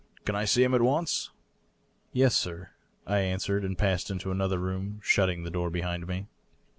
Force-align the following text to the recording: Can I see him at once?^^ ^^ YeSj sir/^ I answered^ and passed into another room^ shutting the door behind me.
Can 0.25 0.33
I 0.35 0.45
see 0.45 0.63
him 0.63 0.73
at 0.73 0.81
once?^^ 0.81 1.29
^^ 2.21 2.25
YeSj 2.25 2.31
sir/^ 2.31 2.69
I 3.05 3.17
answered^ 3.19 3.63
and 3.63 3.77
passed 3.77 4.09
into 4.09 4.31
another 4.31 4.57
room^ 4.57 4.97
shutting 5.03 5.43
the 5.43 5.51
door 5.51 5.69
behind 5.69 6.07
me. 6.07 6.25